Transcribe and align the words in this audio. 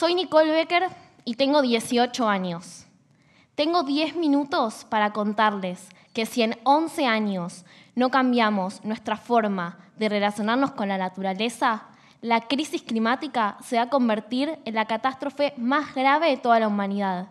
Soy 0.00 0.14
Nicole 0.14 0.50
Becker 0.50 0.88
y 1.26 1.34
tengo 1.34 1.60
18 1.60 2.26
años. 2.26 2.86
Tengo 3.54 3.82
10 3.82 4.16
minutos 4.16 4.86
para 4.88 5.12
contarles 5.12 5.90
que 6.14 6.24
si 6.24 6.40
en 6.40 6.58
11 6.64 7.04
años 7.04 7.66
no 7.94 8.10
cambiamos 8.10 8.82
nuestra 8.82 9.18
forma 9.18 9.76
de 9.98 10.08
relacionarnos 10.08 10.70
con 10.70 10.88
la 10.88 10.96
naturaleza, 10.96 11.82
la 12.22 12.40
crisis 12.40 12.80
climática 12.80 13.58
se 13.62 13.76
va 13.76 13.82
a 13.82 13.90
convertir 13.90 14.58
en 14.64 14.74
la 14.74 14.86
catástrofe 14.86 15.52
más 15.58 15.94
grave 15.94 16.30
de 16.30 16.38
toda 16.38 16.60
la 16.60 16.68
humanidad, 16.68 17.28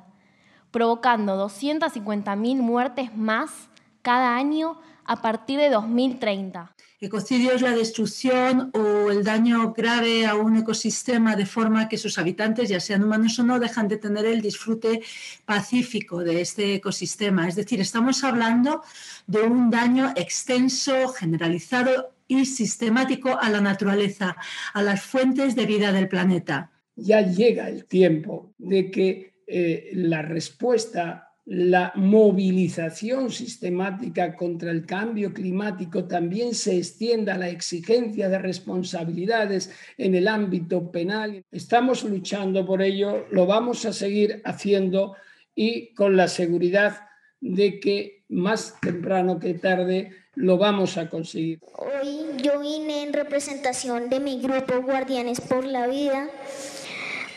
provocando 0.70 1.43
250.000 1.43 2.55
muertes 2.57 3.17
más 3.17 3.68
cada 4.02 4.36
año 4.36 4.79
a 5.05 5.21
partir 5.21 5.59
de 5.59 5.70
2030. 5.70 6.76
Ecocidio 7.02 7.53
es 7.53 7.62
la 7.62 7.71
destrucción 7.71 8.72
o 8.73 9.09
el 9.09 9.23
daño 9.23 9.72
grave 9.72 10.27
a 10.27 10.35
un 10.35 10.58
ecosistema 10.58 11.38
de 11.38 11.45
forma 11.45 11.88
que 11.88 11.98
sus 11.98 12.17
habitantes, 12.17 12.67
ya 12.67 12.81
sean 12.81 13.05
humanos 13.05 13.39
o 13.39 13.44
no, 13.44 13.58
dejan 13.58 13.88
de 13.88 13.95
tener 13.98 14.25
el 14.25 14.41
disfrute 14.41 15.02
pacífico 15.45 16.20
de 16.25 16.41
este 16.41 16.75
ecosistema. 16.75 17.48
Es 17.48 17.55
decir, 17.55 17.80
estamos 17.80 18.25
hablando 18.25 18.84
de 19.27 19.44
un 19.44 19.70
daño 19.70 20.11
extenso, 20.17 21.08
generalizado 21.08 22.11
y 22.27 22.45
sistemático 22.45 23.39
a 23.39 23.50
la 23.50 23.61
naturaleza, 23.61 24.36
a 24.73 24.84
las 24.84 25.02
fuentes 25.02 25.55
de 25.55 25.66
vida 25.66 25.94
del 25.94 26.09
planeta. 26.09 26.72
Ya 26.97 27.22
llega 27.22 27.70
el 27.70 27.86
tiempo 27.86 28.52
de 28.58 28.91
que 28.91 29.36
eh, 29.47 29.89
la 29.94 30.22
respuesta 30.22 31.28
la 31.49 31.91
movilización 31.95 33.31
sistemática 33.31 34.35
contra 34.35 34.70
el 34.70 34.85
cambio 34.85 35.34
climático 35.34 36.05
también 36.05 36.53
se 36.53 36.77
extienda 36.77 37.34
a 37.34 37.38
la 37.39 37.49
exigencia 37.49 38.30
de 38.30 38.38
responsabilidades 38.38 39.72
en 39.97 40.14
el 40.14 40.27
ámbito 40.27 40.92
penal. 40.92 41.44
Estamos 41.52 42.03
luchando 42.03 42.67
por 42.67 42.83
ello, 42.83 43.25
lo 43.31 43.47
vamos 43.47 43.83
a 43.86 43.94
seguir 43.94 44.44
haciendo 44.45 45.16
y 45.55 45.92
con 45.95 46.16
la 46.16 46.27
seguridad 46.27 47.08
de 47.42 47.80
que 47.80 48.25
más 48.30 48.80
temprano 48.80 49.39
que 49.39 49.55
tarde 49.55 50.11
lo 50.36 50.59
vamos 50.59 50.97
a 50.97 51.09
conseguir. 51.09 51.61
Hoy 51.73 52.44
yo 52.44 52.59
vine 52.59 53.02
en 53.02 53.11
representación 53.11 54.08
de 54.11 54.20
mi 54.20 54.39
grupo 54.39 54.83
Guardianes 54.83 55.42
por 55.42 55.66
la 55.66 55.88
Vida 55.88 56.30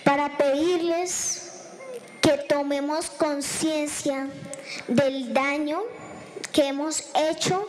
para 0.04 0.36
pedirles 0.36 1.41
que 2.22 2.38
tomemos 2.48 3.10
conciencia 3.10 4.28
del 4.88 5.34
daño 5.34 5.80
que 6.52 6.68
hemos 6.68 7.10
hecho 7.14 7.66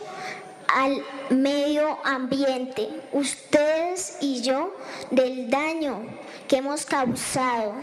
al 0.68 1.04
medio 1.30 1.98
ambiente, 2.04 2.88
ustedes 3.12 4.18
y 4.20 4.42
yo, 4.42 4.74
del 5.10 5.50
daño 5.50 6.02
que 6.48 6.58
hemos 6.58 6.86
causado. 6.86 7.74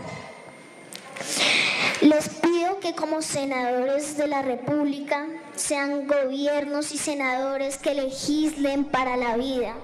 Les 2.02 2.30
pido 2.30 2.80
que 2.80 2.96
como 2.96 3.22
senadores 3.22 4.18
de 4.18 4.28
la 4.28 4.42
República 4.42 5.28
sean 5.56 6.08
gobiernos 6.08 6.92
y 6.92 6.98
senadores 6.98 7.78
que 7.78 7.94
legislen 7.94 8.86
para 8.86 9.18
la 9.18 9.38
vida. 9.38 9.76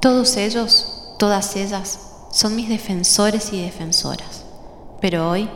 Todos 0.00 0.36
ellos, 0.36 1.14
todas 1.18 1.56
ellas, 1.56 2.07
son 2.30 2.56
mis 2.56 2.68
defensores 2.68 3.52
y 3.52 3.60
defensoras, 3.60 4.44
pero 5.00 5.30
hoy 5.30 5.48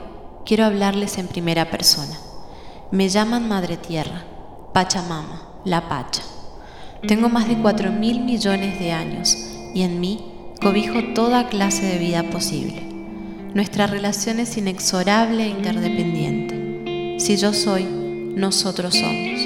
quiero 0.46 0.64
hablarles 0.64 1.18
en 1.18 1.28
primera 1.28 1.70
persona. 1.70 2.18
Me 2.90 3.08
llaman 3.08 3.48
Madre 3.48 3.76
Tierra, 3.76 4.24
Pachamama, 4.72 5.60
la 5.64 5.88
Pacha. 5.88 6.22
Tengo 7.06 7.28
más 7.28 7.48
de 7.48 7.58
4 7.58 7.90
mil 7.90 8.20
millones 8.20 8.78
de 8.78 8.92
años 8.92 9.36
y 9.74 9.82
en 9.82 10.00
mí 10.00 10.24
cobijo 10.60 11.12
toda 11.14 11.48
clase 11.48 11.84
de 11.84 11.98
vida 11.98 12.22
posible. 12.30 12.82
Nuestra 13.54 13.86
relación 13.86 14.40
es 14.40 14.56
inexorable 14.56 15.44
e 15.44 15.48
interdependiente. 15.48 17.16
Si 17.18 17.36
yo 17.36 17.52
soy, 17.52 17.84
nosotros 17.84 18.94
somos. 18.94 19.40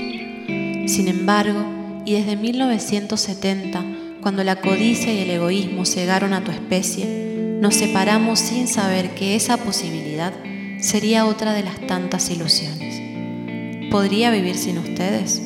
Sin 0.90 1.08
embargo, 1.08 1.64
y 2.04 2.12
desde 2.12 2.36
1970, 2.36 3.84
cuando 4.26 4.42
la 4.42 4.56
codicia 4.56 5.14
y 5.14 5.20
el 5.20 5.30
egoísmo 5.30 5.86
cegaron 5.86 6.32
a 6.32 6.42
tu 6.42 6.50
especie, 6.50 7.06
nos 7.60 7.76
separamos 7.76 8.40
sin 8.40 8.66
saber 8.66 9.14
que 9.14 9.36
esa 9.36 9.56
posibilidad 9.56 10.32
sería 10.80 11.26
otra 11.26 11.52
de 11.52 11.62
las 11.62 11.78
tantas 11.86 12.28
ilusiones. 12.30 13.88
¿Podría 13.88 14.32
vivir 14.32 14.56
sin 14.56 14.78
ustedes? 14.78 15.40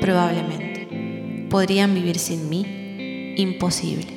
Probablemente. 0.00 1.46
¿Podrían 1.50 1.92
vivir 1.92 2.18
sin 2.18 2.48
mí? 2.48 3.34
Imposible. 3.36 4.08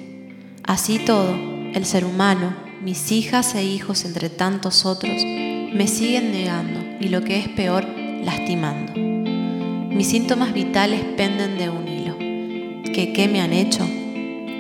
Así 0.64 0.98
todo, 0.98 1.36
el 1.74 1.84
ser 1.84 2.06
humano, 2.06 2.56
mis 2.82 3.12
hijas 3.12 3.54
e 3.54 3.66
hijos 3.66 4.06
entre 4.06 4.30
tantos 4.30 4.86
otros, 4.86 5.26
me 5.26 5.88
siguen 5.88 6.32
negando 6.32 6.80
y 7.02 7.10
lo 7.10 7.22
que 7.22 7.38
es 7.38 7.50
peor, 7.50 7.86
lastimando. 8.24 8.94
Mis 8.96 10.08
síntomas 10.08 10.54
vitales 10.54 11.02
penden 11.18 11.58
de 11.58 11.70
un 11.70 11.86
hilo. 11.86 12.18
¿Que 12.94 13.12
qué 13.14 13.28
me 13.28 13.42
han 13.42 13.52
hecho? 13.52 13.86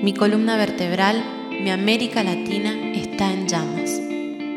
Mi 0.05 0.13
columna 0.13 0.55
vertebral, 0.55 1.25
mi 1.49 1.69
América 1.71 2.23
Latina, 2.23 2.71
está 2.93 3.33
en 3.33 3.47
llamas. 3.47 3.99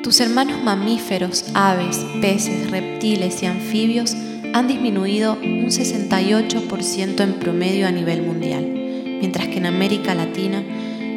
Tus 0.03 0.20
hermanos 0.20 0.62
mamíferos, 0.62 1.47
aves, 1.54 2.04
peces, 2.20 2.70
reptiles 2.70 3.42
y 3.42 3.47
anfibios 3.47 4.14
han 4.53 4.69
disminuido 4.69 5.38
un 5.42 5.70
68% 5.70 7.22
en 7.22 7.32
promedio 7.41 7.88
a 7.88 7.91
nivel 7.91 8.25
mundial, 8.25 8.66
mientras 8.66 9.48
que 9.48 9.56
en 9.56 9.64
América 9.64 10.14
Latina 10.14 10.62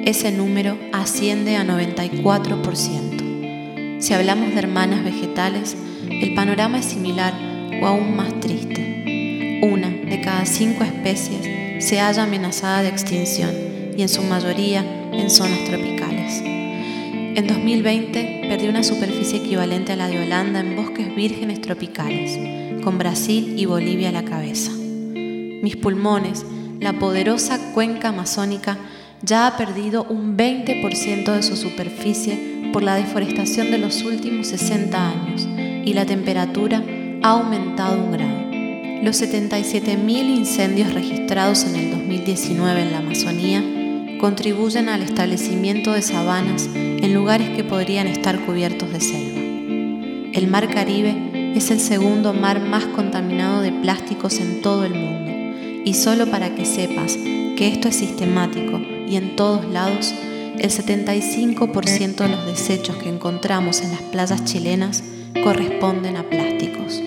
ese 0.05 0.31
número 0.31 0.77
asciende 0.93 1.57
a 1.57 1.65
94%. 1.65 3.99
Si 3.99 4.13
hablamos 4.13 4.51
de 4.51 4.59
hermanas 4.59 5.03
vegetales, 5.03 5.75
el 6.09 6.33
panorama 6.35 6.79
es 6.79 6.85
similar 6.85 7.33
o 7.81 7.85
aún 7.85 8.15
más 8.15 8.39
triste. 8.39 9.59
Una 9.61 9.89
de 9.89 10.21
cada 10.21 10.45
cinco 10.45 10.85
especies 10.85 11.85
se 11.85 11.99
halla 11.99 12.23
amenazada 12.23 12.81
de 12.81 12.87
extinción 12.87 13.70
y 13.97 14.01
en 14.01 14.09
su 14.09 14.21
mayoría 14.23 14.83
en 15.11 15.29
zonas 15.29 15.63
tropicales. 15.65 16.41
En 16.43 17.47
2020 17.47 18.47
perdí 18.49 18.67
una 18.67 18.83
superficie 18.83 19.39
equivalente 19.39 19.93
a 19.93 19.95
la 19.95 20.09
de 20.09 20.19
Holanda 20.19 20.59
en 20.59 20.75
bosques 20.75 21.15
vírgenes 21.15 21.61
tropicales, 21.61 22.37
con 22.83 22.97
Brasil 22.97 23.53
y 23.57 23.65
Bolivia 23.65 24.09
a 24.09 24.11
la 24.11 24.23
cabeza. 24.23 24.71
Mis 24.73 25.77
pulmones, 25.77 26.45
la 26.81 26.93
poderosa 26.93 27.71
cuenca 27.73 28.09
amazónica, 28.09 28.77
ya 29.21 29.47
ha 29.47 29.55
perdido 29.55 30.03
un 30.09 30.35
20% 30.35 31.33
de 31.33 31.43
su 31.43 31.55
superficie 31.55 32.69
por 32.73 32.83
la 32.83 32.95
deforestación 32.95 33.71
de 33.71 33.77
los 33.77 34.03
últimos 34.03 34.47
60 34.47 35.09
años 35.09 35.47
y 35.85 35.93
la 35.93 36.05
temperatura 36.05 36.83
ha 37.23 37.29
aumentado 37.29 38.03
un 38.03 38.11
grado. 38.11 38.41
Los 39.03 39.21
77.000 39.21 40.37
incendios 40.37 40.93
registrados 40.93 41.63
en 41.63 41.75
el 41.75 41.91
2019 41.91 42.81
en 42.81 42.91
la 42.91 42.97
Amazonía 42.97 43.63
contribuyen 44.21 44.87
al 44.87 45.01
establecimiento 45.01 45.93
de 45.93 46.03
sabanas 46.03 46.69
en 46.75 47.11
lugares 47.11 47.49
que 47.49 47.63
podrían 47.63 48.05
estar 48.05 48.39
cubiertos 48.45 48.93
de 48.93 49.01
selva. 49.01 49.39
El 50.33 50.47
mar 50.47 50.69
Caribe 50.69 51.55
es 51.55 51.71
el 51.71 51.79
segundo 51.79 52.31
mar 52.31 52.61
más 52.61 52.85
contaminado 52.85 53.61
de 53.61 53.71
plásticos 53.71 54.39
en 54.39 54.61
todo 54.61 54.85
el 54.85 54.93
mundo 54.93 55.31
y 55.83 55.95
solo 55.95 56.27
para 56.27 56.53
que 56.53 56.65
sepas 56.65 57.17
que 57.17 57.67
esto 57.67 57.87
es 57.87 57.95
sistemático 57.95 58.79
y 59.07 59.15
en 59.15 59.35
todos 59.35 59.65
lados, 59.65 60.13
el 60.59 60.69
75% 60.69 62.15
de 62.15 62.29
los 62.29 62.45
desechos 62.45 62.97
que 62.97 63.09
encontramos 63.09 63.81
en 63.81 63.89
las 63.89 64.01
playas 64.03 64.45
chilenas 64.45 65.03
corresponden 65.43 66.15
a 66.15 66.29
plásticos. 66.29 67.01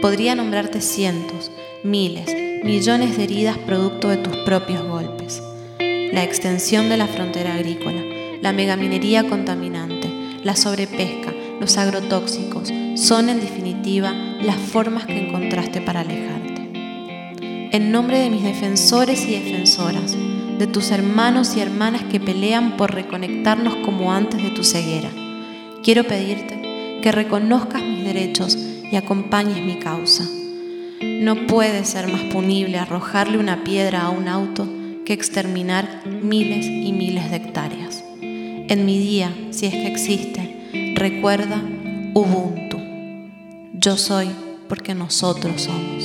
Podría 0.00 0.36
nombrarte 0.36 0.80
cientos, 0.80 1.50
miles, 1.82 2.32
millones 2.62 3.16
de 3.16 3.24
heridas 3.24 3.58
producto 3.58 4.08
de 4.08 4.18
tus 4.18 4.36
propios 4.38 4.84
golpes 4.86 5.42
la 6.12 6.22
extensión 6.24 6.88
de 6.88 6.96
la 6.96 7.06
frontera 7.06 7.54
agrícola, 7.54 8.00
la 8.40 8.52
megaminería 8.52 9.28
contaminante, 9.28 10.10
la 10.42 10.56
sobrepesca, 10.56 11.32
los 11.60 11.76
agrotóxicos, 11.76 12.72
son 12.94 13.28
en 13.28 13.40
definitiva 13.40 14.12
las 14.40 14.56
formas 14.56 15.06
que 15.06 15.28
encontraste 15.28 15.80
para 15.80 16.00
alejarte. 16.00 16.70
En 17.70 17.92
nombre 17.92 18.18
de 18.18 18.30
mis 18.30 18.42
defensores 18.42 19.26
y 19.26 19.32
defensoras, 19.32 20.16
de 20.58 20.66
tus 20.66 20.90
hermanos 20.90 21.56
y 21.56 21.60
hermanas 21.60 22.02
que 22.04 22.20
pelean 22.20 22.76
por 22.76 22.94
reconectarnos 22.94 23.76
como 23.84 24.12
antes 24.12 24.42
de 24.42 24.50
tu 24.50 24.64
ceguera, 24.64 25.10
quiero 25.82 26.04
pedirte 26.04 27.00
que 27.02 27.12
reconozcas 27.12 27.82
mis 27.82 28.04
derechos 28.04 28.56
y 28.56 28.96
acompañes 28.96 29.62
mi 29.62 29.78
causa. 29.78 30.24
No 31.02 31.46
puede 31.46 31.84
ser 31.84 32.08
más 32.08 32.22
punible 32.32 32.78
arrojarle 32.78 33.38
una 33.38 33.62
piedra 33.62 34.02
a 34.02 34.10
un 34.10 34.26
auto 34.26 34.66
que 35.08 35.14
exterminar 35.14 36.02
miles 36.04 36.66
y 36.66 36.92
miles 36.92 37.30
de 37.30 37.36
hectáreas. 37.36 38.04
En 38.20 38.84
mi 38.84 38.98
día, 38.98 39.34
si 39.52 39.64
es 39.64 39.72
que 39.72 39.86
existe, 39.86 40.92
recuerda 40.96 41.62
Ubuntu. 42.12 42.78
Yo 43.72 43.96
soy 43.96 44.28
porque 44.68 44.94
nosotros 44.94 45.62
somos. 45.62 45.97